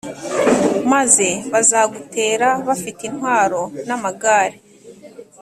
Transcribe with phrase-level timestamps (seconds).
[0.91, 4.57] Maze bazagutera bafite intwaro n’amagare